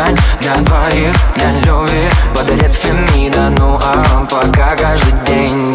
ткань 0.00 0.16
для 0.40 0.56
двоих, 0.56 1.14
для 1.36 1.52
любви. 1.60 2.08
Подарит 2.34 2.74
Фемида, 2.74 3.50
ну 3.58 3.78
а 3.82 4.26
пока 4.30 4.76
каждый 4.76 5.12
день. 5.26 5.69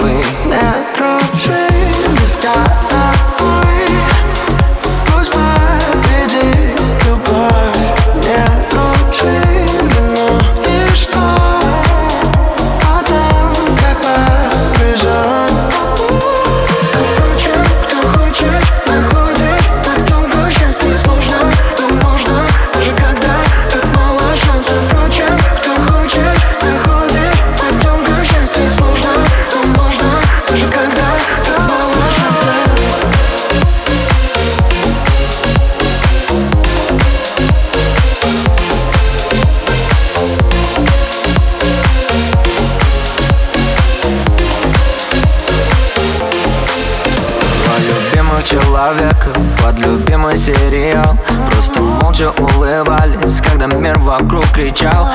молча 52.16 52.32
улыбались 52.40 53.42
Когда 53.42 53.68
мир 53.68 54.00
вокруг 54.00 54.46
кричал. 54.54 55.10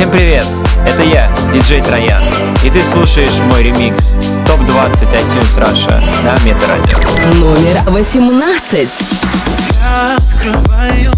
Всем 0.00 0.10
привет! 0.12 0.46
Это 0.86 1.02
я, 1.02 1.30
диджей 1.52 1.82
Троян, 1.82 2.22
и 2.64 2.70
ты 2.70 2.80
слушаешь 2.80 3.38
мой 3.50 3.62
ремикс 3.62 4.16
ТОП-20 4.46 5.12
iTunes 5.12 5.58
Russia 5.58 6.02
на 6.24 6.38
Метарадио. 6.42 6.96
Номер 7.34 7.82
18 7.84 8.88
открываю 10.16 11.12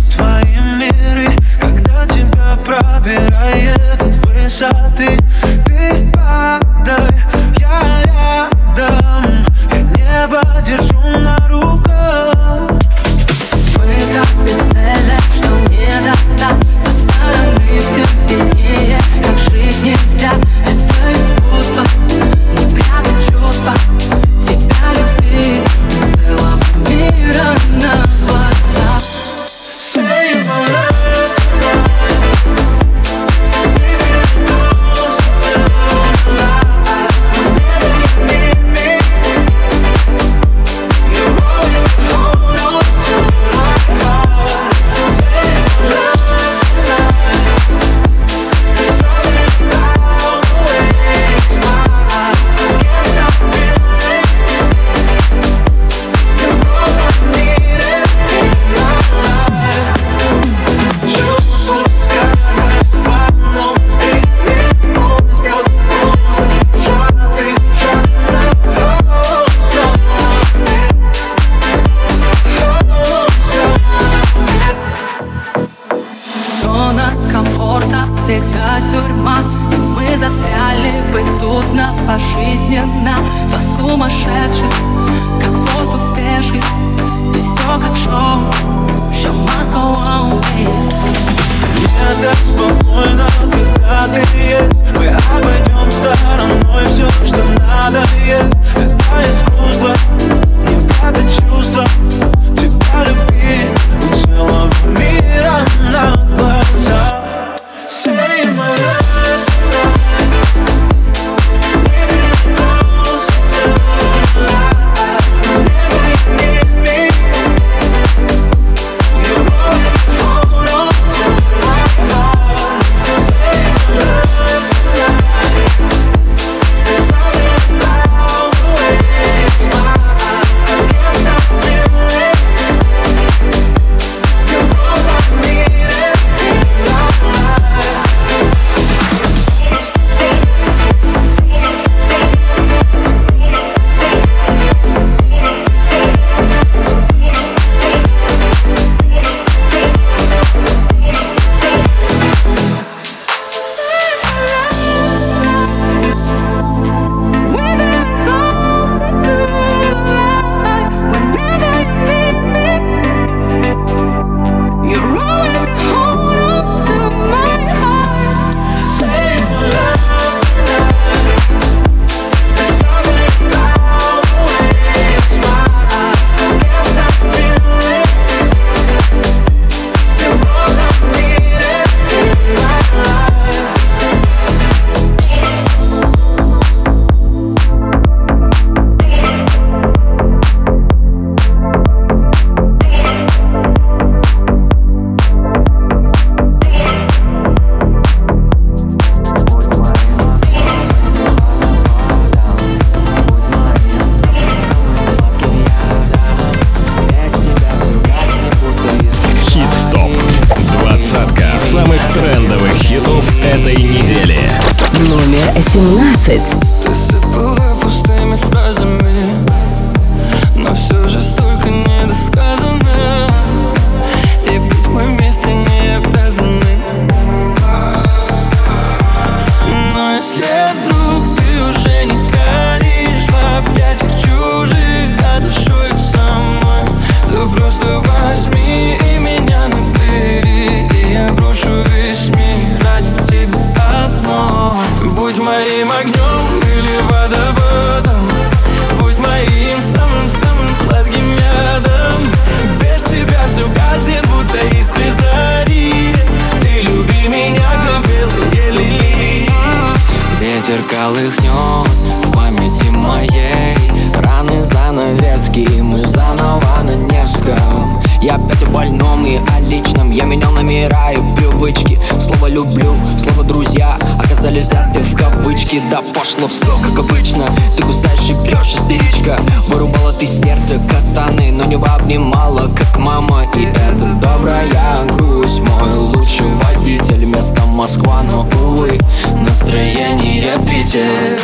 обнимала, 282.62 282.74
как 282.74 282.98
мама 282.98 283.44
И 283.54 283.64
это 283.64 284.04
добрая 284.20 284.96
грусть 285.12 285.60
Мой 285.60 285.92
лучший 285.92 286.46
водитель. 286.48 287.24
Место 287.24 287.62
Москва, 287.66 288.22
но 288.30 288.46
увы 288.60 288.98
Настроение 289.46 290.52
Питер. 290.68 291.38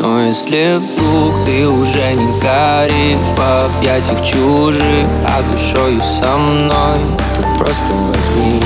Но 0.00 0.26
если 0.26 0.76
вдруг 0.76 1.34
ты 1.46 1.66
уже 1.66 2.12
не 2.12 2.40
горишь 2.40 3.18
В 3.36 3.66
объятиях 3.66 4.22
чужих, 4.22 5.06
а 5.26 5.42
душою 5.50 6.00
со 6.20 6.36
мной 6.36 6.98
То 7.34 7.58
просто 7.58 7.92
возьми. 7.92 8.60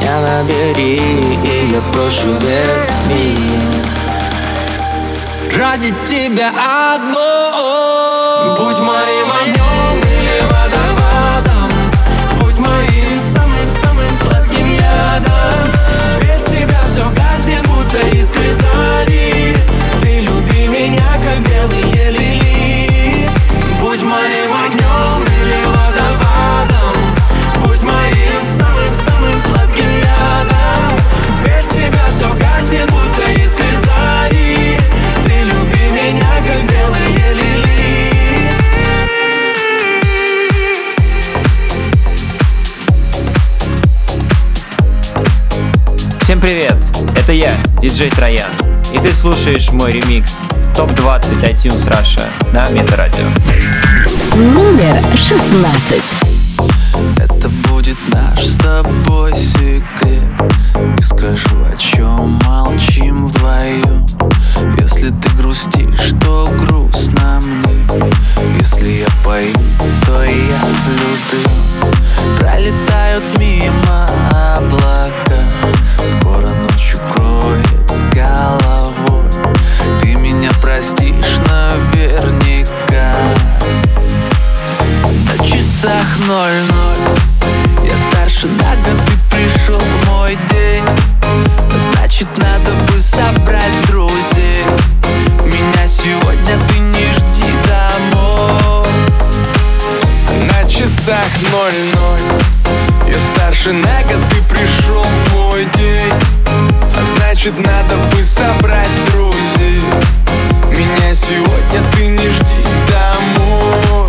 Меня 0.00 0.20
набери 0.22 0.96
И 0.96 1.72
я 1.72 1.80
прошу 1.92 2.28
меня 2.28 3.99
Ради 5.56 5.90
тебя 6.04 6.50
одной. 6.94 7.20
Будь 8.58 8.78
моим 8.78 9.32
огнем 9.32 9.59
Всем 46.30 46.40
привет! 46.40 46.76
Это 47.16 47.32
я, 47.32 47.56
диджей 47.82 48.08
Троян. 48.08 48.52
И 48.94 48.98
ты 49.00 49.12
слушаешь 49.12 49.72
мой 49.72 49.90
ремикс 49.90 50.42
ТОП-20 50.76 51.42
iTunes 51.42 51.88
Russia 51.88 52.22
на 52.52 52.70
Метарадио. 52.70 53.24
Номер 54.36 55.04
16. 55.16 56.02
Это 57.16 57.48
будет 57.68 57.96
наш 58.12 58.44
с 58.44 58.58
тобой 58.58 59.34
секрет 59.34 60.22
Не 60.76 61.02
скажу, 61.02 61.64
о 61.68 61.76
чем 61.76 62.38
молчим 62.46 63.26
вдвоем 63.26 64.06
Если 64.78 65.10
ты 65.10 65.30
грустишь, 65.36 66.12
то 66.22 66.46
грустно 66.52 67.40
мне 67.42 68.56
Если 68.56 69.00
я 69.00 69.08
пою, 69.24 69.56
то 70.06 70.22
я 70.22 70.60
влюблен 70.86 71.60
Пролетают 72.38 73.24
мимо 73.38 74.06
облака. 74.56 75.44
Скоро 76.02 76.48
ночь 76.48 76.94
укроет 76.94 77.90
с 77.90 78.02
головой. 78.14 79.30
Ты 80.00 80.14
меня 80.14 80.50
простишь 80.60 81.38
наверняка. 81.48 83.14
На 85.26 85.46
часах 85.46 86.18
ноль-ноль. 86.26 87.88
Я 87.88 87.96
старше 87.96 88.46
на 88.46 88.74
год, 88.76 88.98
ты 89.06 89.36
пришел 89.36 89.80
мой 90.06 90.36
день. 90.50 90.84
Значит, 91.92 92.28
надо 92.36 92.72
бы 92.86 93.00
собрать 93.00 93.86
друзей. 93.88 94.64
Меня 95.44 95.86
сегодня 95.86 96.58
ты 96.68 96.78
не 96.78 97.12
жди 97.14 97.50
домой. 97.66 98.86
На 100.48 100.68
часах 100.68 101.28
ноль-ноль 101.52 101.99
Год, 103.62 103.74
ты 104.30 104.36
пришел 104.48 105.02
в 105.02 105.32
мой 105.34 105.66
день. 105.76 106.12
А 106.48 107.16
значит 107.16 107.52
надо 107.58 107.96
бы 108.10 108.24
собрать 108.24 108.88
друзей. 109.12 109.82
Меня 110.70 111.12
сегодня 111.12 111.82
ты 111.92 112.06
не 112.06 112.30
жди 112.30 112.64
домой. 112.88 114.08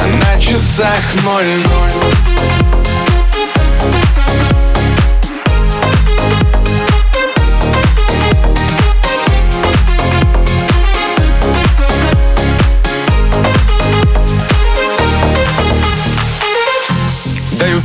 А 0.00 0.06
на 0.24 0.40
часах 0.40 1.02
ноль-ноль 1.22 1.98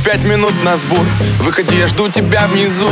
пять 0.04 0.22
минут 0.24 0.52
на 0.62 0.76
сбор. 0.76 1.00
Выходи, 1.40 1.76
я 1.76 1.88
жду 1.88 2.08
тебя 2.08 2.46
внизу. 2.46 2.88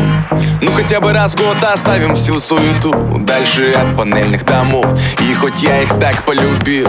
Ну 0.63 0.73
хотя 0.73 1.01
бы 1.01 1.13
раз 1.13 1.35
в 1.35 1.39
год 1.39 1.57
оставим 1.63 2.15
всю 2.15 2.41
суету. 2.41 2.93
Дальше 3.21 3.73
от 3.73 3.97
панельных 3.97 4.45
домов. 4.47 4.87
И 5.21 5.35
хоть 5.35 5.63
я 5.63 5.83
их 5.83 5.91
так 6.01 6.25
полюбил 6.25 6.89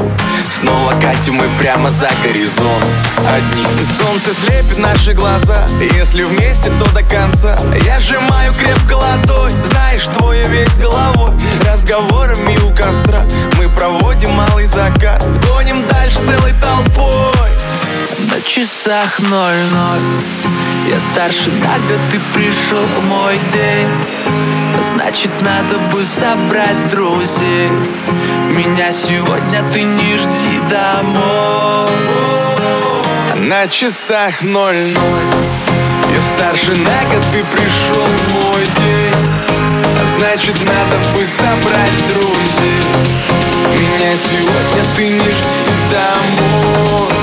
Снова 0.50 0.94
катим 1.02 1.36
мы 1.36 1.46
прямо 1.60 1.90
за 1.90 2.10
горизонт. 2.24 2.86
Одни 3.18 3.66
солнце 4.00 4.34
слепит 4.34 4.78
наши 4.78 5.14
глаза. 5.14 5.66
Если 5.94 6.24
вместе, 6.24 6.72
то 6.80 6.90
до 6.94 7.04
конца. 7.04 7.58
Я 7.84 8.00
сжимаю 8.00 8.54
крепко 8.54 8.94
ладонь. 8.94 9.54
Знаешь, 9.70 10.06
твоя 10.18 10.48
весь 10.48 10.78
головой. 10.78 11.34
Разговорами 11.66 12.58
у 12.64 12.74
костра 12.74 13.24
Мы 13.58 13.68
проводим 13.70 14.32
малый 14.32 14.66
закат. 14.66 15.26
Гоним 15.46 15.86
дальше 15.88 16.18
целой 16.26 16.54
толпой 16.62 17.53
На 18.34 18.42
часах 18.42 19.20
ноль-ноль 19.20 20.02
Я 20.90 21.00
старше 21.00 21.52
на 21.52 21.78
год, 21.88 22.00
ты 22.10 22.20
пришел 22.34 22.84
в 22.84 23.04
мой 23.06 23.38
день. 23.52 23.88
Значит, 24.82 25.30
надо 25.42 25.78
бы 25.92 26.04
собрать 26.04 26.88
друзей. 26.90 27.70
Меня 28.50 28.92
сегодня 28.92 29.64
ты 29.72 29.84
не 29.84 30.18
жди 30.18 30.60
домой. 30.68 31.92
На 33.36 33.68
часах 33.68 34.42
ноль-ноль 34.42 35.30
Я 36.12 36.22
старше 36.36 36.72
на 36.72 37.14
год, 37.14 37.24
ты 37.34 37.44
пришел 37.44 38.08
в 38.18 38.34
мой 38.34 38.66
день. 38.66 39.14
Значит 40.18 40.56
надо 40.66 41.08
бы 41.14 41.24
собрать 41.24 42.08
друзей. 42.10 42.82
Меня 43.78 44.16
сегодня 44.16 44.84
ты 44.96 45.10
не 45.10 45.20
жди 45.20 45.74
домой 45.92 47.23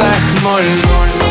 на 0.00 0.06
часах 0.06 0.42
ноль-ноль 0.42 1.29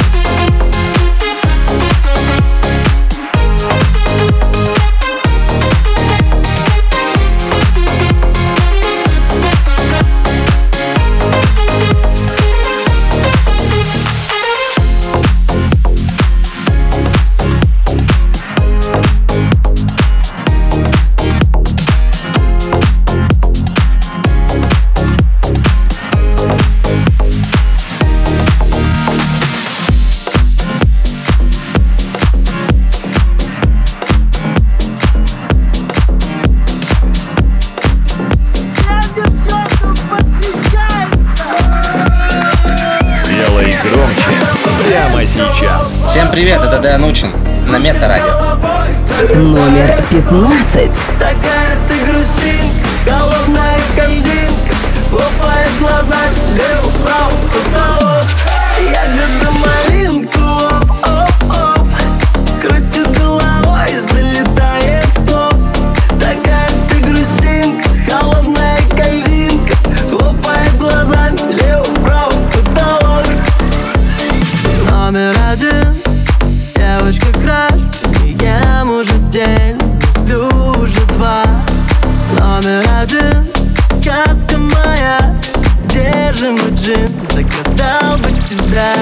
джин 86.81 87.09
Загадал 87.21 88.17
бы 88.17 88.29
тебя. 88.49 88.95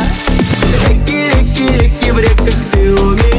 Реки, 0.87 1.29
реки, 1.29 1.83
реки 1.83 2.11
в 2.11 2.19
реках 2.19 2.55
ты 2.71 2.93
умеешь. 2.93 3.36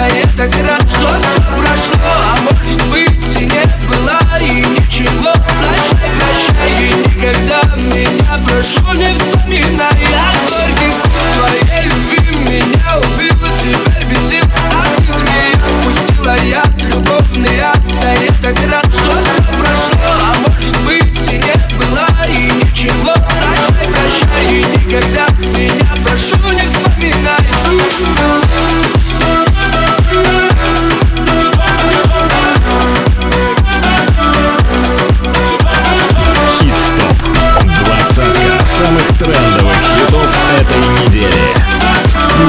тает 0.00 0.28
так 0.36 0.50
рад, 0.66 0.82
что 0.90 1.08
все 1.20 1.42
прошло 1.52 2.00
А 2.04 2.40
может 2.40 2.88
быть 2.88 3.40
и 3.40 3.44
нет, 3.44 3.68
было 3.86 4.18
и 4.40 4.50
ничего. 4.50 5.32
Прощай, 5.32 6.10
прощай, 6.18 6.70
и 6.78 6.94
никогда 6.94 7.60
меня 7.76 8.40
прошу 8.44 8.94
не 8.94 9.12
вспоминай. 9.14 9.92
Я 10.10 10.24
горький 10.48 10.92
твоей 11.34 11.84
любви 11.84 12.20
меня 12.48 12.98
убила, 12.98 13.48
теперь 13.60 14.06
без 14.08 14.30
сил. 14.30 14.44
А 14.56 14.86
ты 14.96 15.12
змея 15.12 15.58
пустила 15.84 16.36
я 16.44 16.64
любовный 16.86 17.60
ад. 17.60 17.80
Тает 18.02 18.34
так 18.42 18.56
рад, 18.72 18.86
что 18.86 19.22
все 19.22 19.52
прошло 19.58 20.00
А 20.04 20.34
может 20.38 20.82
быть 20.84 21.32
и 21.32 21.36
нет, 21.36 21.60
было 21.76 22.06
и 22.26 22.50
ничего. 22.50 23.12
Прощай, 23.12 23.86
прощай, 23.92 24.46
и 24.46 24.64
никогда 24.64 25.29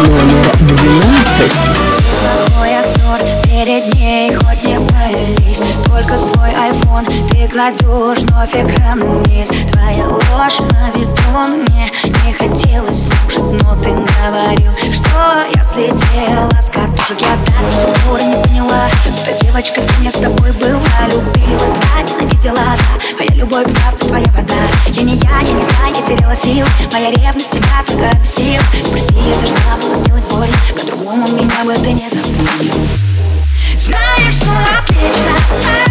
номер 0.01 0.45
двенадцать. 0.61 1.53
Мой 2.57 2.69
актер 2.73 3.43
перед 3.43 3.93
ней 3.95 4.33
хоть 4.33 4.63
не 4.63 4.79
пались 4.79 5.61
Только 5.85 6.17
свой 6.17 6.49
айфон 6.49 7.05
ты 7.29 7.47
кладешь 7.47 8.19
вновь 8.19 8.53
экран 8.53 8.99
вниз. 8.99 9.49
Твоя 9.71 10.07
ложь 10.07 10.59
на 10.59 10.89
виду 10.91 11.63
мне 11.63 11.90
не 12.03 12.33
хотелось 12.33 13.03
слушать, 13.03 13.63
но 13.63 13.75
ты 13.81 13.91
говорил 13.91 14.71
Что 14.91 15.45
я 15.53 15.63
слетела 15.63 16.49
с 16.61 16.69
катушек, 16.69 17.21
я 17.21 17.37
так 17.45 17.61
до 17.61 18.17
сих 18.17 18.27
не 18.27 18.43
поняла 18.43 18.87
Что 19.17 19.45
девочка, 19.45 19.81
ты 19.81 19.99
мне 19.99 20.11
с 20.11 20.15
тобой 20.15 20.51
была, 20.53 21.07
любила, 21.07 21.75
да, 21.75 22.01
ненавидела, 22.01 22.55
да. 22.55 23.15
Моя 23.17 23.33
любовь, 23.35 23.65
правда, 23.65 24.07
твоя 24.07 24.27
вода. 24.35 24.55
Я 24.87 25.03
не 25.03 25.15
я, 25.15 25.39
я 25.41 25.53
не 25.53 25.63
та, 25.63 25.87
я 25.87 26.17
теряла 26.17 26.35
сил. 26.35 26.65
Моя 26.91 27.11
ревность 27.11 27.51
тебя 27.51 27.83
только 27.85 28.15
бесил 28.17 28.61
Прости, 28.89 29.15
я 29.15 29.35
должна 29.35 29.77
была 29.81 29.95
сделать 29.97 30.23
больно 30.29 30.55
По-другому 30.73 31.27
меня 31.29 31.63
бы 31.63 31.73
ты 31.73 31.93
не 31.93 32.09
забыл. 32.09 32.73
Знаешь, 33.77 34.35
что 34.35 34.51
отлично, 34.51 35.31
а? 35.87 35.90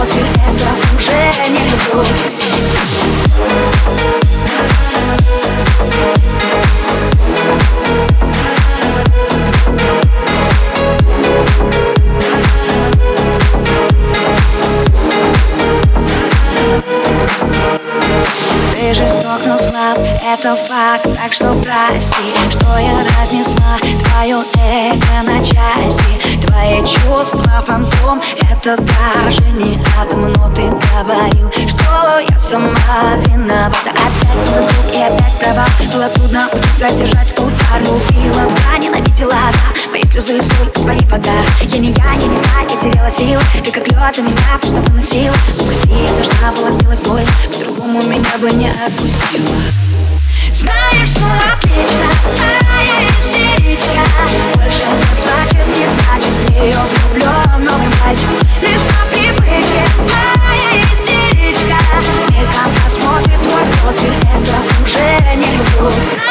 смотри, 0.00 0.30
жесток, 18.94 19.40
но 19.46 19.58
слаб 19.58 19.98
Это 20.24 20.56
факт, 20.56 21.04
так 21.16 21.32
что 21.32 21.54
прости 21.62 22.32
Что 22.50 22.78
я 22.78 23.04
разнесла 23.20 23.78
твое 23.80 24.42
эго 24.56 25.22
на 25.24 25.44
части. 25.44 26.46
Твои 26.46 26.84
чувства 26.84 27.62
фантом 27.66 28.20
Это 28.50 28.76
даже 28.76 29.42
не 29.52 29.79
ты 44.12 44.22
меня, 44.22 44.58
просто 44.60 44.76
выносила. 44.82 45.34
Попроси, 45.58 45.88
я 45.88 46.12
должна 46.12 46.52
была 46.52 46.70
сделать 46.70 46.98
боль 47.06 47.24
По-другому 47.52 48.02
меня 48.02 48.38
бы 48.38 48.50
не 48.52 48.68
отпустила. 48.68 49.56
Знаешь, 50.52 51.10
что 51.10 51.26
отлично, 51.52 52.06
Моя 52.36 53.08
истеричка. 53.08 54.02
Больше 54.54 54.86
не 54.98 55.22
плачет, 55.22 55.66
не 55.68 55.86
плачет, 56.02 56.34
в 56.34 56.50
нее 56.50 56.78
влюблен 56.90 57.64
новый 57.64 57.88
мальчик 58.02 58.28
Лишь 58.62 58.80
по 58.80 59.06
привычке, 59.10 59.84
Моя 60.02 60.82
истеричка. 60.82 61.78
Мельком 62.30 62.72
посмотрит 62.82 63.40
твой 63.42 63.64
профиль, 63.82 64.14
это 64.34 64.56
уже 64.82 65.36
не 65.36 65.56
любовь. 65.56 66.29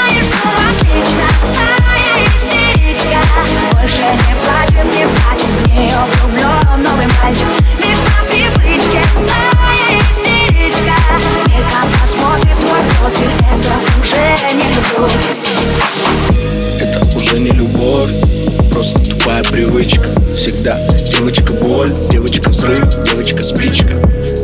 привычка. 19.59 20.07
Всегда 20.37 20.79
девочка 20.87 21.51
боль, 21.51 21.89
девочка 22.09 22.49
взрыв, 22.49 22.79
девочка 23.03 23.43
спичка. 23.43 23.93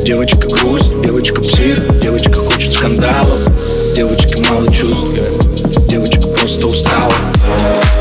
Девочка 0.04 0.50
грусть, 0.50 0.90
девочка 1.02 1.42
псих, 1.42 2.00
девочка 2.02 2.34
хочет 2.34 2.74
скандалов. 2.74 3.40
Девочка 3.96 4.42
мало 4.50 4.66
чувств, 4.74 5.88
девочка 5.88 6.28
просто 6.28 6.68
устала. 6.68 7.14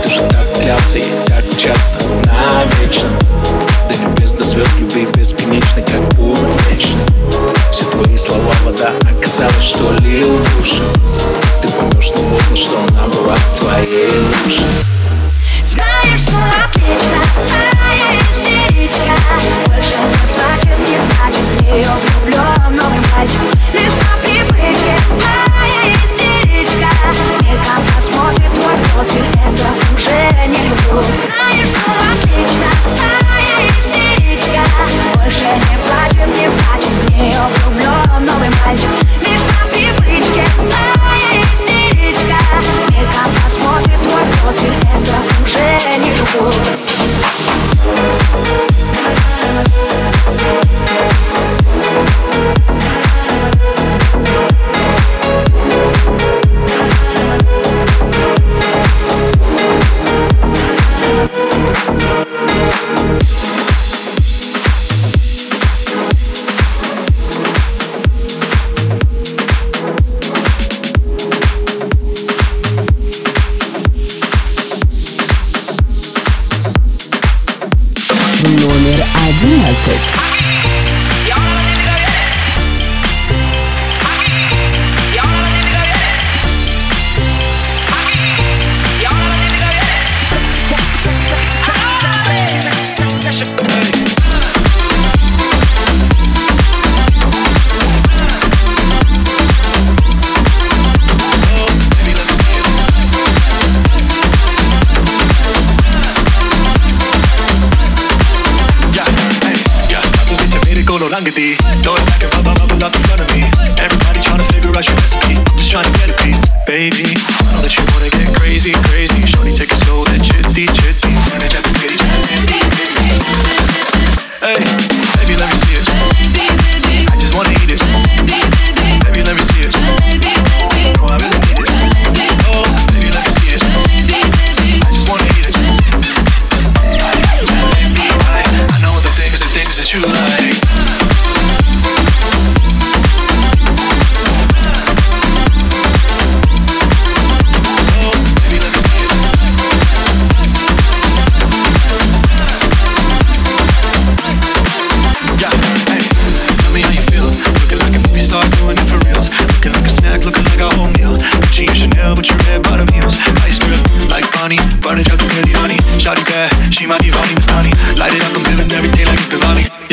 Ты 0.03 0.11
же 0.11 0.20
так 0.29 0.61
клялся 0.61 0.98
и 0.98 1.05
так 1.27 1.44
часто, 1.57 2.05
навечно. 2.27 3.09
До 3.88 4.20
без 4.20 4.33
до 4.33 4.42
звезд 4.42 4.70
любви 4.81 5.07
бесконечны, 5.16 5.85
как 5.87 6.14
буря 6.16 6.40
вечная 6.68 7.07
Все 7.70 7.85
твои 7.90 8.16
слова 8.16 8.53
вода, 8.64 8.90
оказалось, 9.03 9.64
что 9.64 9.92
лил 10.00 10.40
души. 10.59 10.83
Ты 11.62 11.68
поймешь, 11.68 12.07
что 12.07 12.18
вот, 12.18 12.59
что 12.59 12.77
она 12.77 13.07
была 13.07 13.37
твоей 13.61 14.11
лучшей 14.42 14.66
Знаешь, 15.62 16.20
что? 16.20 16.73
I, 16.87 17.70
I 17.70 17.73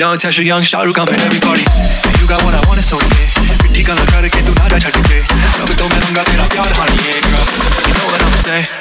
Young 0.01 0.17
Cheshire, 0.17 0.41
young 0.41 0.63
Shah 0.63 0.81
Rukh, 0.81 0.97
I'm 0.97 1.07
at 1.09 1.21
every 1.21 1.39
party. 1.45 1.61
You 2.17 2.25
got 2.25 2.41
what 2.41 2.57
I 2.57 2.67
want, 2.67 2.79
it's 2.79 2.91
on 2.91 3.05
me. 3.13 3.29
Pretty 3.61 3.83
gonna 3.83 4.01
cut 4.09 4.25
it, 4.25 4.31
can't 4.31 4.43
do 4.43 4.53
nada, 4.57 4.81
chhod 4.81 4.97
ke. 4.97 5.21
Rab 5.61 5.69
to 5.77 5.85
main 5.93 6.01
runga 6.01 6.25
tera 6.25 6.45
pyar 6.49 6.73
haaniye, 6.73 7.21
girl. 7.21 7.45
You 7.85 7.93
know 7.93 8.09
what 8.09 8.21
I'm 8.25 8.33
saying. 8.33 8.80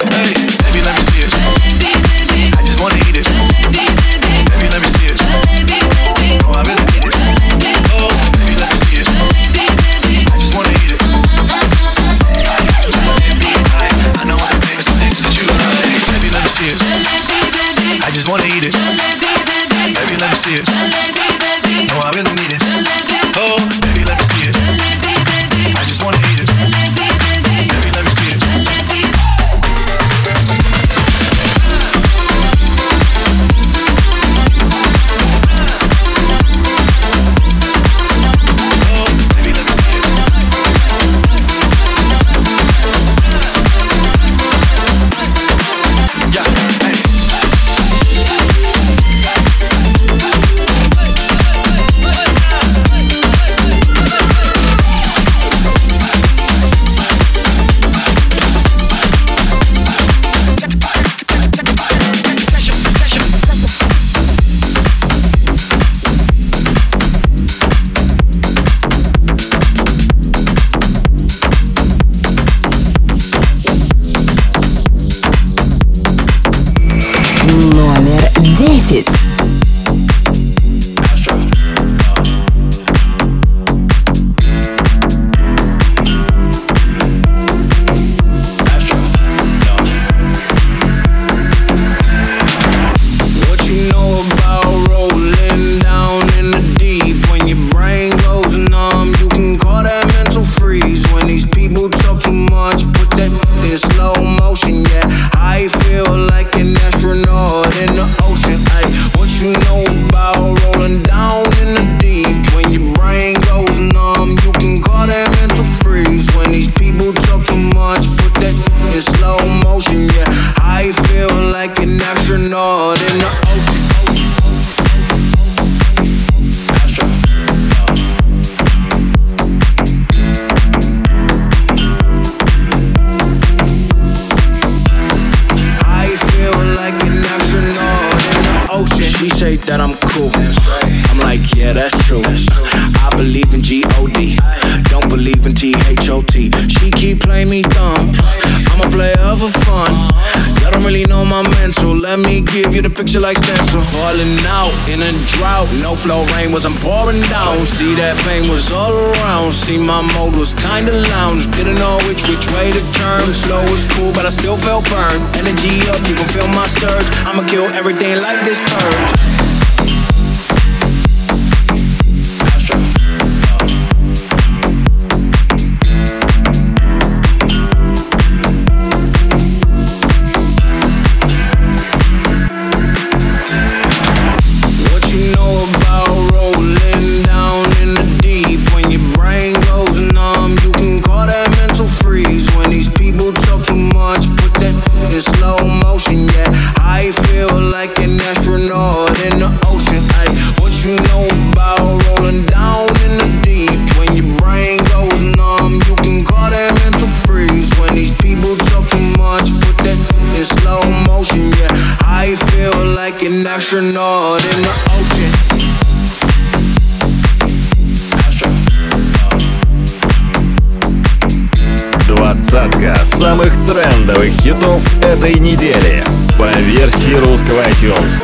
Этой 225.20 225.38
недели 225.38 226.02
по 226.38 226.50
версии 226.60 227.12
русского 227.12 227.60
iTunes. 227.68 228.22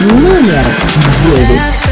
Номер 0.00 0.64
девять. 1.24 1.85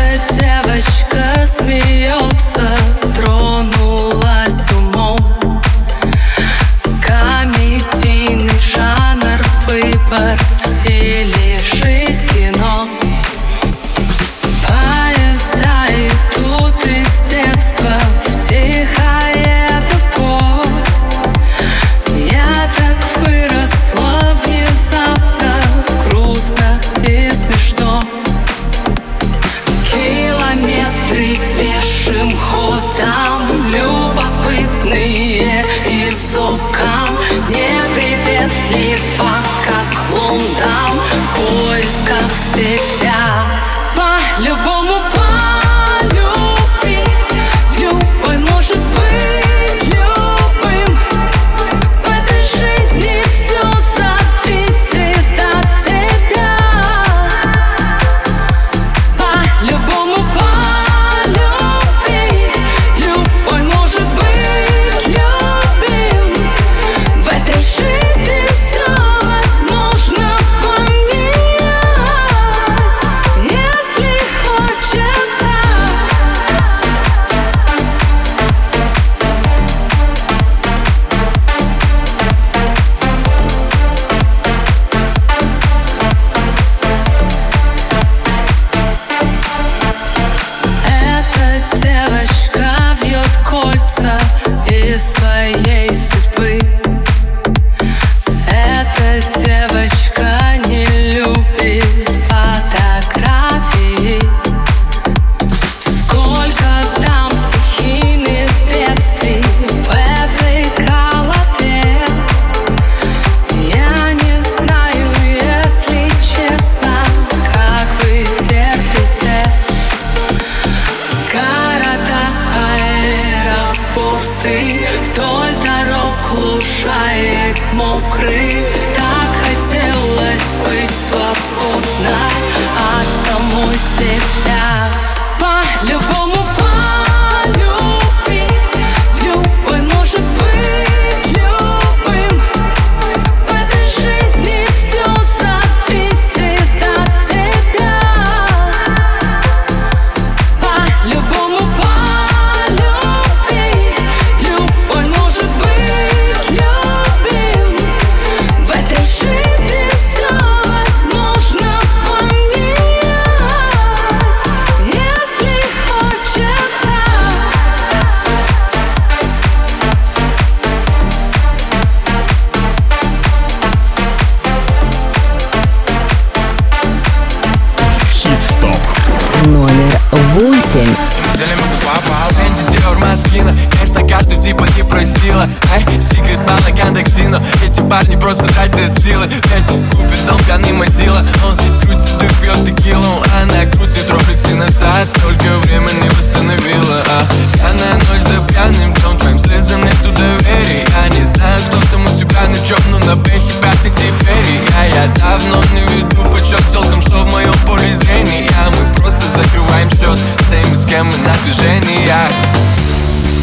Парни 187.95 188.16
просто 188.16 188.42
тратят 188.55 188.99
силы. 189.01 189.26
Пять 189.26 189.66
купит 189.92 190.20
пьяный 190.47 190.72
мазила 190.72 191.22
Он 191.47 191.57
крутит 191.80 192.22
и 192.22 192.42
пьет 192.42 192.66
текилу. 192.66 193.22
Она 193.40 193.70
крутит 193.70 194.11
роликсы 194.11 194.55
назад 194.55 195.07
Только 195.22 195.57
время 195.62 195.88
не 196.03 196.09
восстановила 196.09 196.99
а, 197.07 197.24
Пьяная 197.53 197.95
ночь 198.09 198.26
за 198.26 198.42
пьяным 198.49 198.92
днем 198.95 199.18
Твоим 199.18 199.38
слезам 199.38 199.84
нету 199.84 200.11
доверия. 200.11 200.84
Я 200.88 201.09
не 201.16 201.24
знаю, 201.24 201.61
кто 201.68 201.78
там 201.92 202.05
у 202.05 202.18
тебя 202.18 202.49
на 202.49 202.57
чем 202.66 202.78
Но 202.90 202.99
на 203.07 203.16
бэхе 203.16 203.53
пятый 203.62 203.90
теперь 203.90 204.61
Я, 204.70 204.84
я 204.86 205.07
давно 205.14 205.62
не 205.72 205.82
веду 205.82 206.24
почет 206.32 206.62
Телкам, 206.72 207.01
что 207.01 207.22
в 207.22 207.32
моем 207.32 207.55
поле 207.64 207.97
зрения. 207.97 208.51
Мы 208.70 208.95
просто 209.03 209.22
закрываем 209.36 209.88
счет 209.90 210.18
С 210.18 210.51
теми, 210.51 210.74
с 210.74 210.84
кем 210.84 211.07
мы 211.07 211.16
на 211.18 211.34
движении. 211.45 212.11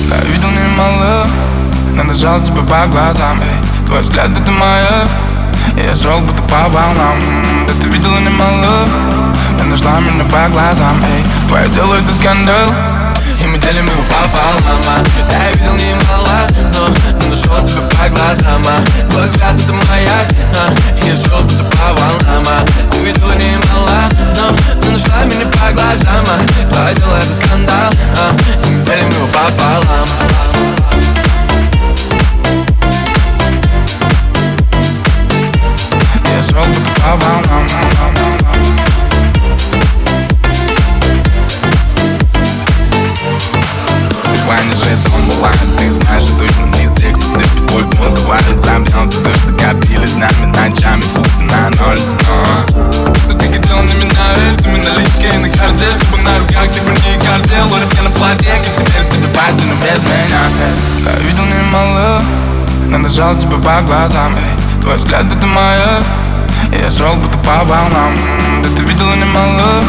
Да, 0.09 0.17
видел 0.27 0.51
немало 0.51 1.25
Надо 1.95 2.13
жал 2.13 2.41
тебя 2.41 2.63
по 2.63 2.85
глазам 2.87 3.39
эй. 3.41 3.70
Твой 3.91 4.03
взгляд 4.03 4.29
это 4.31 4.49
моя 4.51 5.05
Я 5.75 5.93
шел 5.93 6.21
будто 6.21 6.41
по 6.43 6.69
волнам 6.69 7.19
Да 7.67 7.73
ты 7.73 7.89
видела 7.89 8.19
немало 8.19 8.87
Ты 9.59 9.65
нашла 9.65 9.99
меня 9.99 10.23
по 10.23 10.47
глазам 10.49 10.95
эй. 11.03 11.25
Твое 11.49 11.67
дело 11.67 11.95
это 11.95 12.15
скандал 12.15 12.69
И 13.37 13.47
мы 13.47 13.57
делим 13.57 13.83
его 13.83 14.01
пополам 14.03 14.79
а. 14.87 15.03
Я 15.29 15.51
видел 15.51 15.73
немало, 15.73 16.47
но, 16.71 16.87
но 17.19 17.35
нашел 17.35 17.67
тебя 17.67 17.81
по 17.81 18.07
глазам 18.07 18.61
а. 18.65 19.09
Твой 19.11 19.27
взгляд 19.27 19.59
это 19.59 19.73
моя 19.73 20.25
а. 20.55 21.05
Я 21.05 21.17
шел 21.17 21.41
будто 21.41 21.65
по 21.65 21.93
волнам 21.93 22.45
а. 22.47 22.65
Ты 22.91 22.99
видела 22.99 23.33
немало, 23.33 24.07
но, 24.37 24.55
но 24.85 24.91
нашла 24.93 25.25
меня 25.25 25.47
по 25.47 25.73
глазам 25.73 26.25
а. 26.29 26.71
Твое 26.71 26.95
дело 26.95 27.17
это 27.17 27.35
скандал 27.35 27.91
а. 27.91 28.67
И 28.67 28.69
мы 28.71 28.85
делим 28.85 29.09
его 29.09 29.27
пополам 29.27 30.80
по 37.01 37.09
волнам 37.15 37.67
Ваня 44.47 44.75
же 44.75 45.93
знаешь, 45.93 46.23
что 46.23 46.37
точно 46.37 46.65
не 46.77 46.87
кто 47.13 47.21
степит 47.21 47.67
твой 47.67 47.83
пол 47.83 48.09
Давай 48.15 48.39
разобьемся, 48.49 49.19
нами 50.15 50.45
ночами 50.45 51.03
Пусть 51.15 51.41
на 51.41 51.69
но 51.69 51.95
Но 53.27 53.33
ты 53.37 53.47
хотела 53.47 53.81
на 53.81 53.93
меня 53.93 54.35
рельсами 54.37 54.77
наличка 54.77 55.35
и 55.35 55.37
на 55.37 55.49
карте 55.49 55.85
Чтобы 55.95 56.21
на 56.21 56.39
руках 56.39 56.71
ты 56.71 56.79
не 56.81 57.19
картел 57.25 57.67
Лори 57.71 57.85
мне 57.85 58.01
на 58.01 58.11
платье, 58.11 58.53
как 58.53 58.87
теперь 58.87 59.09
тебе 59.09 59.27
но 59.65 59.73
без 59.75 60.03
меня 60.03 60.41
Я 61.05 61.19
видел 61.25 61.45
немало 61.45 62.21
Надо 62.89 63.09
жал 63.09 63.35
тебя 63.35 63.57
по 63.57 63.81
глазам 63.81 64.35
эй. 64.35 64.81
Твой 64.81 64.97
взгляд 64.97 65.25
это 65.31 65.45
моя 65.45 66.03
Я 66.71 66.89
шел 66.89 67.15
будто 67.15 67.37
по 67.39 67.63
волнам 67.65 68.17
Да 68.63 68.69
ты 68.75 68.83
видела 68.83 69.13
немало 69.15 69.83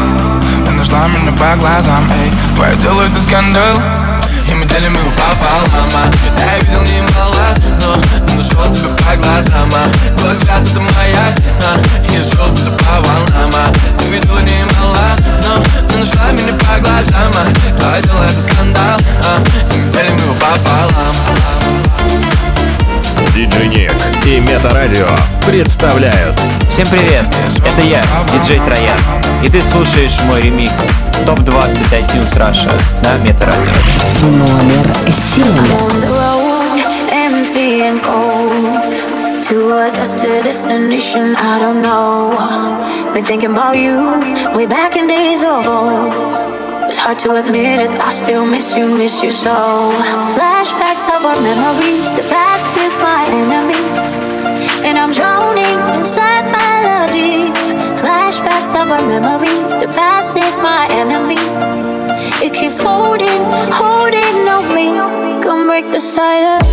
Ты 0.65 0.71
нашла 0.71 1.07
меня 1.07 1.31
по 1.31 1.55
глазам 1.57 2.03
эй. 2.11 2.31
Твое 2.55 2.75
дело 2.75 3.01
это 3.03 3.21
скандал 3.23 3.77
И 4.49 4.53
мы 4.53 4.65
делим 4.65 4.93
его 4.93 5.11
пополам 5.11 5.89
а. 5.95 6.11
Я 6.39 6.59
видел 6.59 6.81
немало, 6.81 7.55
но, 7.81 7.95
но 8.27 8.43
нашел 8.43 8.73
тебя 8.73 8.89
по 8.89 9.15
глазам 9.15 9.69
а. 9.73 10.17
Твой 10.17 10.35
взгляд 10.35 10.61
это 10.61 10.79
моя 10.81 11.33
а. 11.63 11.79
Я 12.11 12.23
шел 12.23 12.47
будто 12.49 12.71
по 12.71 13.01
волнам 13.01 13.53
а. 13.55 13.71
Ты 13.97 14.05
видела 14.05 14.39
немало, 14.39 15.15
но, 15.47 15.63
но 15.89 15.99
нашла 15.99 16.31
меня 16.31 16.53
по 16.53 16.79
глазам 16.81 17.31
а. 17.37 17.79
Твое 17.79 18.01
дело 18.01 18.23
это 18.23 18.41
скандал 18.41 18.99
а. 19.23 19.41
И 19.73 19.77
мы 19.77 19.91
делим 19.91 20.17
его 20.17 20.33
пополам 20.33 21.15
Диджей 23.33 23.67
Ник 23.67 23.91
и 24.27 24.39
Метарадио 24.41 25.07
представляют 25.47 26.39
Всем 26.69 26.85
привет, 26.87 27.25
это 27.65 27.81
я, 27.81 28.03
диджей 28.31 28.59
Троян, 28.59 28.97
и 29.43 29.49
ты 29.49 29.59
слушаешь 29.63 30.21
мой 30.25 30.39
ремикс 30.39 30.87
ТОП-20 31.25 31.91
iTunes 31.91 32.37
Russia 32.37 32.71
на 33.01 33.17
Метарадио. 33.23 33.73
Номер 34.21 34.85
7. 35.11 35.47
on 35.47 35.99
the 35.99 36.09
road, 36.09 36.79
empty 37.11 37.81
and 37.81 38.03
cold. 38.03 38.93
To 39.49 39.77
a 39.77 39.91
destined 39.91 40.45
destination, 40.45 41.35
I 41.35 41.59
don't 41.59 41.81
know. 41.81 43.13
Been 43.15 43.23
thinking 43.23 43.51
about 43.51 43.75
you 43.75 44.21
way 44.55 44.67
back 44.67 44.95
in 44.95 45.07
days 45.07 45.43
of 45.43 45.67
old. 45.67 46.62
It's 46.93 47.01
hard 47.01 47.17
to 47.25 47.33
admit 47.41 47.81
it, 47.81 47.89
I 47.99 48.11
still 48.11 48.45
miss 48.45 48.77
you, 48.77 48.85
miss 48.85 49.23
you 49.23 49.31
so. 49.31 49.49
Flashbacks 50.37 51.09
of 51.09 51.25
our 51.25 51.41
memories, 51.41 52.13
the 52.13 52.21
past 52.29 52.77
is 52.77 52.99
my 52.99 53.25
enemy. 53.33 53.81
And 54.85 54.99
I'm 54.99 55.09
drowning 55.09 55.73
inside 55.97 56.45
melody. 56.53 57.49
Flashbacks 57.97 58.77
of 58.77 58.91
our 58.93 59.01
memories, 59.09 59.73
the 59.81 59.89
past 59.89 60.37
is 60.37 60.59
my 60.59 60.85
enemy. 60.91 61.41
It 62.45 62.53
keeps 62.53 62.77
holding, 62.77 63.41
holding 63.73 64.47
on 64.47 64.69
me. 64.75 64.93
Come 65.41 65.65
break 65.65 65.89
the 65.89 65.99
silence. 65.99 66.63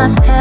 Myself, 0.00 0.39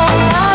Yes. 0.00 0.49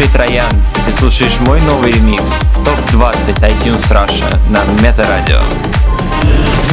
диджей 0.00 0.08
Троян, 0.12 0.50
ты 0.86 0.92
слушаешь 0.92 1.38
мой 1.40 1.60
новый 1.62 1.92
ремикс 1.92 2.32
в 2.54 2.64
топ-20 2.64 3.40
iTunes 3.48 3.90
Russia 3.90 4.38
на 4.48 4.64
Метарадио. 4.82 5.40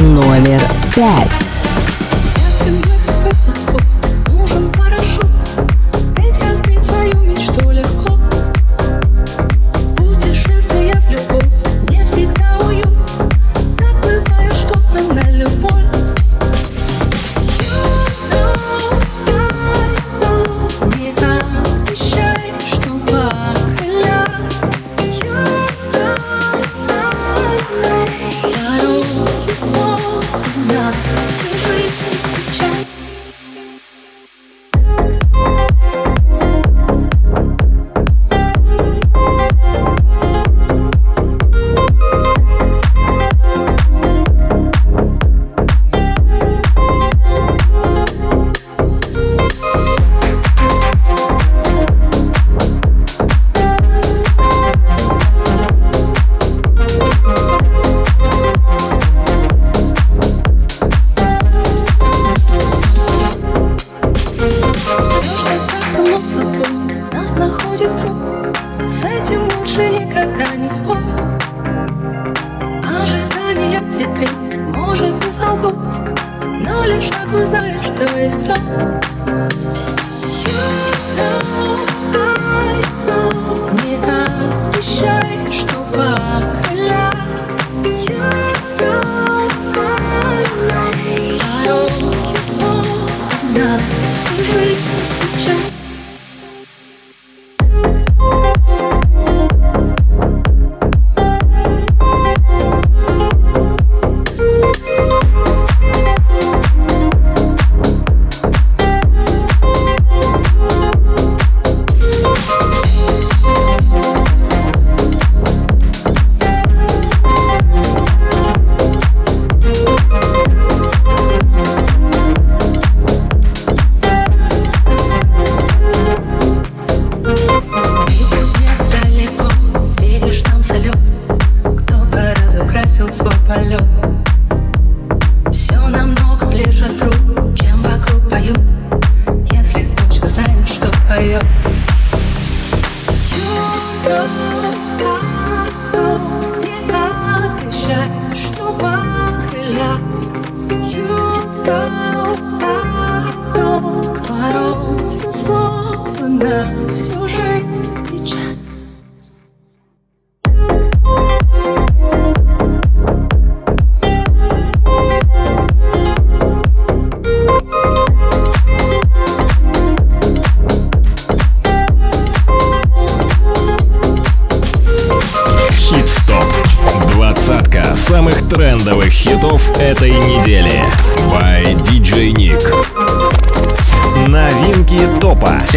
Номер 0.00 0.60
пять. 0.94 1.47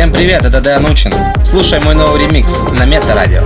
Всем 0.01 0.11
привет, 0.11 0.43
это 0.43 0.59
Дэн 0.61 0.83
Учин. 0.87 1.13
Слушай 1.45 1.79
мой 1.81 1.93
новый 1.93 2.21
ремикс 2.21 2.57
на 2.71 2.85
Мета-радио. 2.85 3.41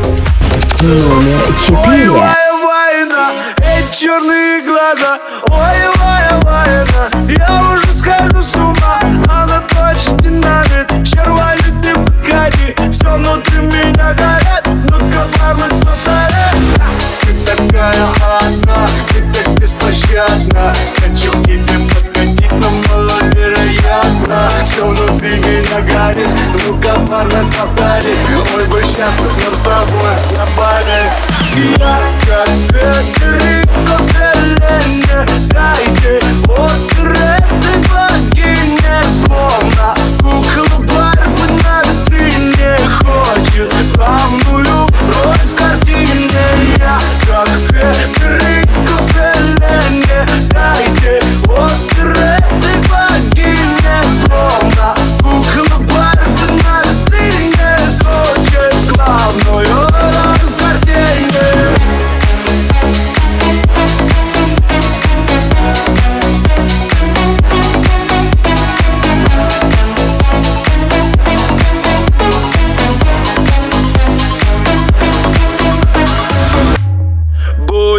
Номер 0.79 1.41
четыре. 1.59 2.09
война, 2.09 3.33
эти 3.57 4.03
черные 4.03 4.61
глаза 4.61 5.19
Ой, 5.49 5.75
вая, 5.97 6.31
война, 6.43 7.09
я 7.37 7.73
уже 7.73 7.91
схожу 7.91 8.41
с 8.41 8.55
ума 8.55 9.01
Она 9.27 9.63
точно 9.67 10.17
динамит, 10.19 11.05
червали 11.05 11.59
не 11.83 11.93
подходи 11.93 12.89
Все 12.89 13.17
внутри 13.17 13.57
меня 13.57 14.13
горят, 14.13 14.65
ну-ка, 14.89 15.27
парни, 15.37 15.83
повторяй 15.83 16.55
Ты 17.19 17.67
такая 17.67 18.24
Все 25.25 25.37
внутри 25.37 25.59
меня 25.59 25.81
горит, 25.81 26.29
ну-ка, 26.53 26.93
парни, 27.09 27.51
повтори 27.51 28.15
Ой, 28.55 28.65
бы 28.65 28.83
сейчас 28.83 29.09
мы 29.19 29.55
с 29.55 29.59
тобой 29.59 30.13
на 30.37 30.45
паре 30.55 31.09
я 31.77 31.99
как 32.27 32.49
Федерико 32.69 33.97
Феллини 34.11 35.47
Дайте 35.49 36.19
Оскар 36.43 37.11
этой 37.11 37.77
богине 37.89 38.97
Словно 39.25 39.95
кукла 40.21 40.77
Барби 40.93 41.45
на 41.63 41.81
витрине 41.81 42.77
Хочет 42.99 43.73
главную 43.95 44.87
роль 45.23 45.45
в 45.45 45.55
картине. 45.55 46.45
Я 46.77 46.99
как 47.25 47.47
Федерико 47.69 48.44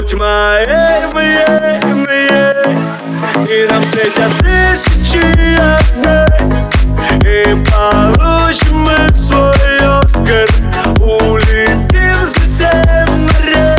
Будь 0.06 0.20
моей, 0.20 1.12
моей, 1.12 1.82
моей 2.06 2.78
И 3.50 3.66
нам 3.68 3.84
светят 3.84 4.30
тысячи 4.38 5.18
огней. 5.58 6.62
И 7.24 7.64
получим 7.64 8.84
мы 8.84 9.08
свой 9.12 9.98
Оскар. 9.98 10.48
Улетим 11.00 12.24
за 12.24 12.40
семь 12.40 13.26
морей 13.26 13.74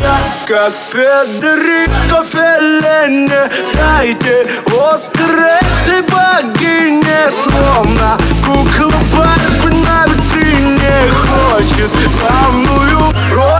Я 0.00 0.18
как 0.48 0.72
Федерико 0.90 2.24
Феллини 2.24 3.42
Дайте 3.74 4.46
Оскар 4.68 5.60
этой 5.84 6.00
богине 6.00 7.30
Словно 7.30 8.16
кукла 8.46 8.94
Барби 9.14 9.74
на 9.84 10.06
витрине 10.06 11.12
Хочет 11.12 11.90
главную 12.18 13.12
роль 13.34 13.59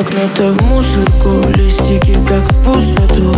Из 0.00 0.06
блокнота 0.06 0.52
в 0.52 0.70
мусорку 0.70 1.58
Листики, 1.58 2.16
как 2.26 2.50
в 2.50 2.64
пустоту. 2.64 3.34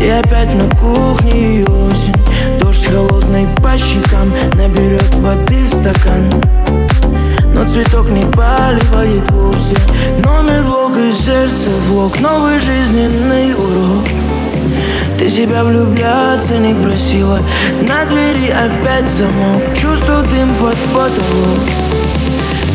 И 0.00 0.08
опять 0.08 0.54
на 0.54 0.66
кухне 0.76 1.62
осень. 1.64 2.14
Дождь 2.58 2.86
холодный 2.86 3.46
по 3.62 3.76
щекам 3.76 4.32
Наберет 4.54 5.14
воды 5.16 5.64
в 5.64 5.74
стакан. 5.74 6.42
Но 7.52 7.68
цветок 7.68 8.10
не 8.10 8.22
поливает 8.22 9.30
вовсе. 9.30 9.76
Номер 10.24 10.62
блок 10.62 10.96
и 10.96 11.12
сердце 11.12 11.70
влог 11.88 12.18
Новый 12.20 12.58
жизненный 12.58 13.52
урок. 13.52 14.08
Ты 15.18 15.28
себя 15.28 15.64
влюбляться 15.64 16.56
не 16.56 16.72
просила. 16.72 17.40
На 17.86 18.06
двери 18.06 18.50
опять 18.50 19.08
замок. 19.10 19.62
Чувствую 19.74 20.22
дым 20.30 20.54
под 20.54 20.78
потолок 20.94 21.85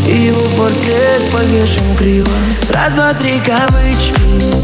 И 0.08 0.28
его 0.28 0.42
портрет 0.58 1.22
повешен 1.32 1.96
криво. 1.96 2.32
Раз, 2.70 2.94
два, 2.94 3.14
три 3.14 3.40
кавычки 3.40 4.14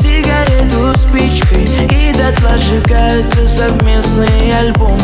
Сигарету 0.01 0.97
спичкой 0.97 1.63
И 1.91 2.13
дотла 2.13 2.57
сжигаются 2.57 3.47
совместные 3.47 4.55
альбомы 4.57 5.01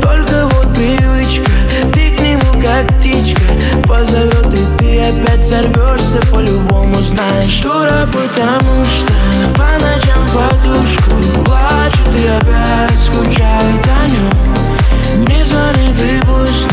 Только 0.00 0.46
вот 0.46 0.74
привычка 0.74 1.50
Ты 1.92 2.10
к 2.10 2.20
нему 2.20 2.62
как 2.62 2.86
птичка. 2.98 3.42
Позовет 3.86 4.54
и 4.54 4.78
ты 4.78 5.00
опять 5.00 5.46
сорвешься 5.46 6.20
по-любому 6.32 6.94
Знаешь, 7.02 7.60
дура, 7.60 8.08
потому 8.12 8.84
что 8.84 9.12
По 9.54 9.72
ночам 9.78 10.26
подушку 10.32 11.44
Плачет 11.44 12.16
и 12.16 12.26
опять 12.26 13.02
скучает 13.04 13.86
о 13.98 14.08
нем 14.08 15.26
Не 15.26 15.44
звонит 15.44 16.00
и 16.00 16.20
пусть, 16.24 16.68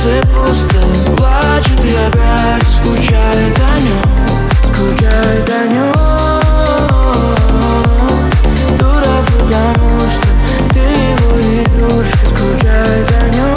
сердце 0.00 0.26
пусто 0.28 0.80
Плачет 1.16 1.84
и 1.84 1.94
опять 1.94 2.66
скучает 2.68 3.58
о 3.58 3.80
нем 3.80 4.02
Скучает 4.64 5.48
о 5.48 5.66
нем 5.66 5.94
Дура, 8.78 9.16
потому 9.26 10.00
что 10.00 10.28
ты 10.72 10.80
его 10.80 11.30
игрушка. 11.40 12.26
Скучает 12.28 13.08
о 13.20 13.28
нем 13.28 13.54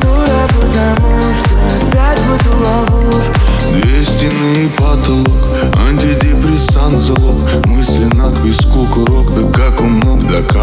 Дура, 0.00 0.42
потому 0.60 1.18
что 1.34 1.54
опять 1.80 2.20
в 2.20 2.34
эту 2.34 2.52
ловушку. 2.64 3.40
Две 3.72 4.04
стены 4.04 4.64
и 4.64 4.68
потолок 4.68 5.28
Антидепрессант 5.88 6.98
залог. 7.00 7.66
Мысленно 7.66 8.30
к 8.30 8.44
виску 8.44 8.86
курок 8.86 9.34
Да 9.34 9.42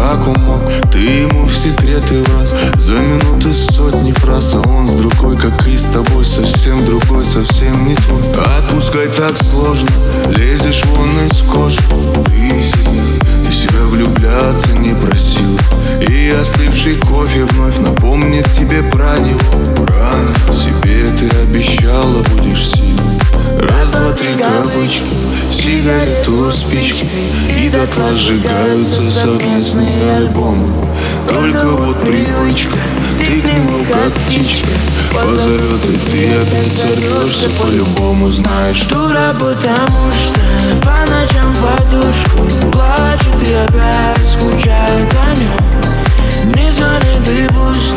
как 0.08 0.26
мог. 0.38 0.62
Ты 0.90 0.98
ему 0.98 1.44
в 1.44 1.54
секреты 1.54 2.24
раз 2.24 2.54
За 2.76 2.94
минуты 2.94 3.52
сотни 3.52 4.12
фраз 4.12 4.54
А 4.54 4.68
он 4.68 4.88
с 4.88 4.94
другой, 4.94 5.36
как 5.36 5.66
и 5.66 5.76
с 5.76 5.84
тобой 5.84 6.24
Совсем 6.24 6.84
другой, 6.86 7.26
совсем 7.26 7.86
не 7.86 7.94
твой. 7.94 8.22
Отпускай 8.58 9.06
так 9.08 9.34
сложно 9.42 9.88
Лезешь 10.28 10.84
вон 10.86 11.08
из 11.26 11.42
кожи. 11.42 11.78
Ты 12.26 12.62
себя, 12.62 13.44
ты 13.44 13.52
себя 13.52 13.82
влюбляться 13.82 14.72
не 14.78 14.94
просил. 14.94 15.58
И 16.00 16.30
остывший 16.30 16.96
кофе 16.96 17.44
вновь 17.44 17.78
напомнит 17.78 18.50
тебе 18.52 18.82
про 18.82 19.18
него. 19.18 19.40
Рано 19.88 20.34
себе 20.52 21.06
ты 21.08 21.28
обещала 21.42 22.22
будешь 22.22 22.70
сильной. 22.70 23.18
Раз, 23.58 23.90
два, 23.90 24.12
три 24.12 24.28
кавычки 24.38 25.27
Сигарету 25.50 26.52
спичкой 26.52 27.32
И 27.58 27.68
дотла 27.68 28.14
сжигаются 28.14 29.02
совместные 29.02 30.16
альбомы. 30.16 30.88
Только 31.28 31.64
вот 31.66 32.00
привычка 32.00 32.78
Ты 33.18 33.40
к 33.40 33.46
ему 33.46 33.84
как 33.84 34.12
птичка. 34.14 34.68
Позовет 35.12 35.84
и 35.84 35.98
ты 36.10 36.34
опять 36.34 36.72
сорвешься 36.72 37.48
По-любому 37.60 38.28
знаешь 38.30 38.84
Дура, 38.84 39.34
потому 39.34 40.12
что 40.12 40.40
по 40.82 41.10
ночам 41.10 41.54
подушку 41.56 42.70
Плачет 42.70 43.48
и 43.48 43.54
опять 43.54 44.28
скучает 44.30 45.14
о 45.14 45.34
нем 45.34 46.54
Не 46.54 46.70
звонит 46.70 47.26
и 47.26 47.46
пусть, 47.52 47.94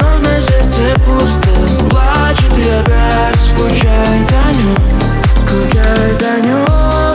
но 0.00 0.18
на 0.18 0.38
сердце 0.40 0.98
пусто. 1.04 1.50
Плачет 1.90 2.58
и 2.58 2.68
опять 2.70 3.38
скучает 3.50 4.32
о 4.32 4.52
нем 4.52 4.93
Скучает 5.54 6.22
о 6.22 6.40
нем 6.40 7.13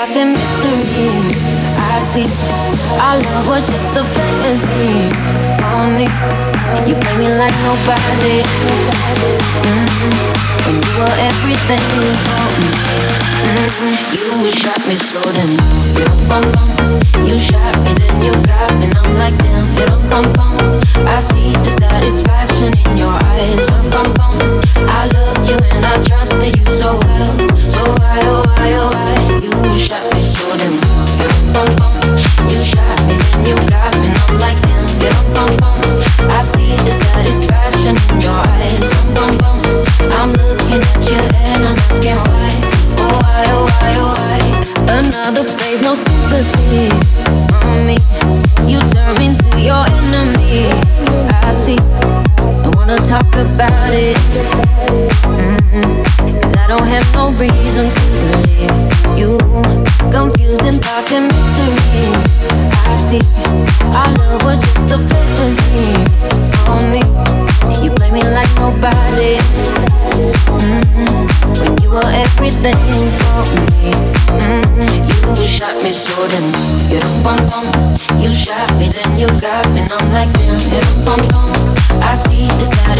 thoughts 0.00 0.16
and 0.16 0.32
mystery. 0.32 1.10
I 1.76 2.00
see 2.00 2.24
our 2.96 3.18
love 3.20 3.48
was 3.48 3.68
just 3.68 3.96
a 3.96 4.04
fantasy 4.04 5.12
for 5.60 5.84
me. 5.92 6.08
You 6.88 6.94
play 6.96 7.16
me 7.18 7.28
like 7.28 7.56
nobody. 7.68 8.40
Mm, 9.68 9.84
when 10.64 10.76
you 10.80 10.92
were 10.96 11.16
everything 11.28 11.84
for 12.24 12.46
me. 12.56 12.70
Mm, 13.44 14.44
You 14.44 14.50
shot 14.50 14.80
me 14.88 14.96
so 14.96 15.20
then 15.20 16.69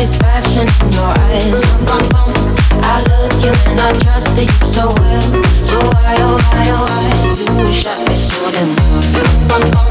satisfaction 0.01 0.67
in 0.87 0.93
your 0.93 1.19
eyes. 1.19 1.61
Bum 1.87 2.09
bum 2.11 2.50
I 2.83 3.03
loved 3.09 3.43
you 3.43 3.53
and 3.71 3.81
I 3.81 3.93
trusted 3.99 4.49
you 4.51 4.67
so 4.67 4.87
well. 4.99 5.29
So 5.63 5.79
why 5.79 6.15
oh 6.21 6.37
why 6.51 6.65
oh 6.75 6.87
why? 6.87 7.65
You 7.65 7.73
shot 7.73 7.99
me 8.09 8.15
so 8.15 8.39
You 8.49 9.23
don't 9.23 9.43
bum 9.49 9.65
bum 9.75 9.89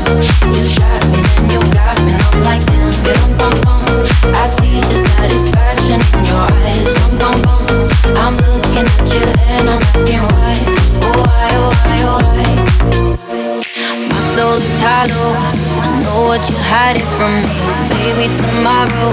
You 0.54 0.64
shot 0.68 1.04
me 1.12 1.20
then 1.24 1.50
you 1.52 1.62
got 1.74 1.98
me. 2.06 2.14
And 2.14 2.22
I'm 2.22 2.44
like 2.44 2.64
damn 2.68 2.92
don't 3.04 3.38
bum 3.38 3.56
bum. 3.64 3.84
I 4.36 4.46
see 4.48 4.80
the 4.80 4.98
satisfaction 5.16 6.00
in 6.18 6.26
your 6.26 6.46
eyes. 6.64 6.94
Bum 7.20 7.42
bum 7.42 7.62
I'm 8.18 8.36
looking 8.38 8.88
at 8.88 9.08
you 9.14 9.24
and 9.54 9.70
I'm 9.70 9.82
asking 9.82 10.24
why. 10.34 10.56
Oh 11.06 11.24
why, 11.24 11.50
oh 11.60 11.72
why, 11.84 11.98
oh 12.08 12.20
why? 12.24 12.48
My 14.10 14.22
soul 14.34 14.58
is 14.58 14.80
hollow. 14.82 15.32
I 15.82 16.04
know 16.04 16.28
what 16.28 16.42
you're 16.50 16.60
hiding 16.60 17.08
from 17.18 17.44
me. 17.44 17.80
Baby, 18.00 18.34
tomorrow 18.36 19.12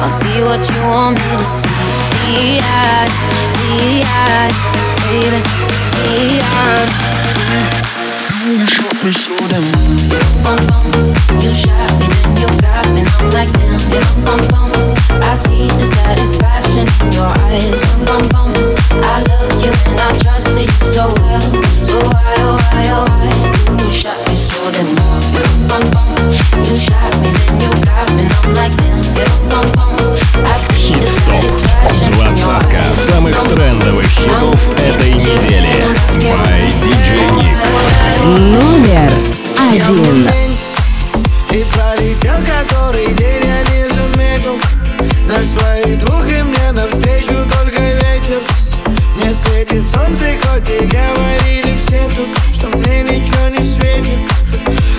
I'll 0.00 0.10
see 0.10 0.40
what 0.42 0.62
you 0.70 0.80
want 0.80 1.18
me 1.18 1.36
to 1.36 1.44
see 1.44 2.07
beyond, 2.28 3.10
beyond, 3.56 4.52
baby, 5.08 5.40
beyond. 5.96 7.97
Трендовых 33.48 34.04
хитов 34.06 34.60
этой 34.76 35.12
недели. 35.12 35.70
By 36.20 36.68
DJ 36.82 37.30
Nick. 37.36 37.58
Номер 38.38 39.10
один. 39.58 40.28
И 41.50 41.66
пролетел 41.72 42.36
который 42.46 43.12
день, 43.14 43.42
я 43.42 43.62
не 43.64 43.88
заметил. 43.88 44.56
На 45.26 45.42
своих 45.42 45.98
двух 45.98 46.24
и 46.28 46.42
мне 46.44 46.70
навстречу 46.70 47.34
только 47.52 47.80
ветер. 47.80 48.38
Мне 49.16 49.34
светит 49.34 49.88
солнце, 49.88 50.36
хоть 50.40 50.70
и 50.70 50.86
говорили 50.86 51.76
все 51.80 52.08
тут 52.14 52.28
Что 52.54 52.68
мне 52.76 53.02
ничего 53.02 53.48
не 53.48 53.60
светит. 53.60 54.18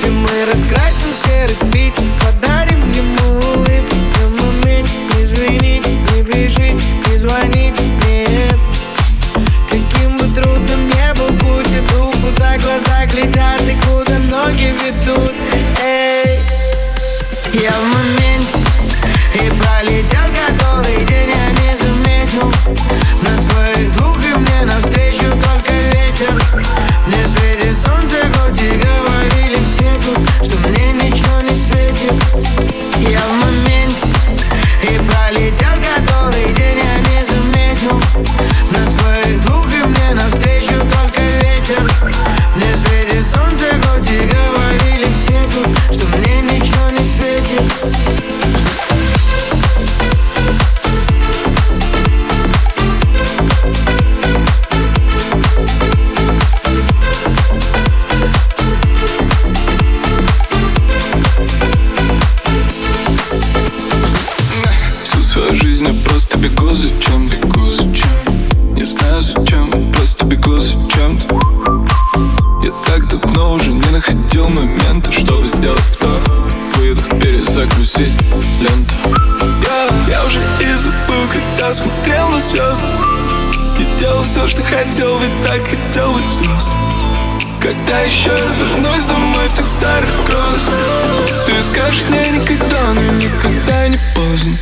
И 0.03 0.09
мы 0.09 0.45
раскрасим 0.51 1.07
серый 1.15 1.71
пить 1.71 1.93
Подарим 2.19 2.91
ему 2.91 3.37
улыбку, 3.53 3.95
ему 4.21 4.51
меч 4.65 4.87
Не 5.15 5.79
не 5.79 6.21
бежить, 6.23 7.07
не 7.07 7.17
звонить. 7.17 7.88
глаза 12.79 13.05
глядят 13.07 13.61
и 13.61 13.75
куда 13.85 14.19
ноги 14.19 14.73
ведут. 14.83 15.33
Эй, 15.81 16.39
я 17.53 17.71
в 17.71 17.83
моменте 17.83 18.59
и 19.35 19.49
пролетел 19.59 20.19
который 20.47 21.05
день 21.05 21.29
Я 21.29 21.49
не 21.61 21.75
заметил. 21.75 22.51
На 23.21 23.41
своих 23.41 23.91
двух 23.97 24.17
и 24.25 24.33
мне 24.33 24.61
навстречу 24.65 25.25
только 25.25 25.71
ветер. 25.93 26.33
Мне 27.07 27.27
светит 27.27 27.77
солнце, 27.77 28.17
хоть 28.35 28.61
и 28.61 28.77
говорили 28.77 29.57
все 29.65 29.91
тут 30.03 30.45
Что 30.45 30.69
мне 30.69 30.93
ничего 30.93 31.41
не 31.41 31.55
светит. 31.55 32.13
Я 32.97 33.19
в 33.19 33.33
моменте 33.33 34.07
и 34.83 34.99
пролетел 34.99 35.58
to 47.49 48.18
Когда 87.69 87.99
еще 87.99 88.31
вернусь 88.31 89.05
домой 89.05 89.47
в 89.47 89.53
тех 89.53 89.67
старых 89.67 90.09
кросс, 90.25 90.71
Ты 91.45 91.61
скажешь 91.61 92.03
мне 92.09 92.39
никогда, 92.39 92.93
но 92.95 93.01
никогда 93.13 93.87
не 93.89 93.99
поздно. 94.15 94.57